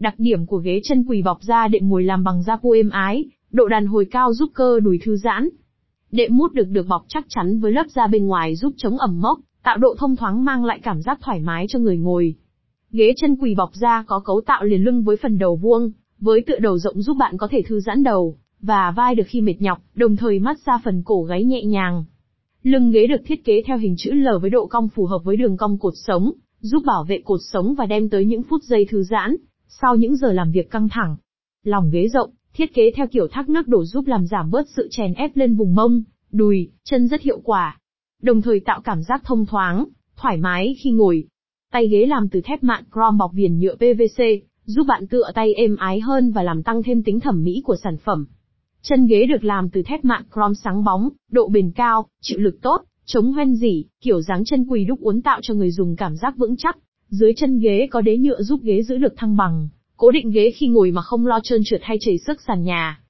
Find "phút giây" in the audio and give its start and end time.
28.42-28.86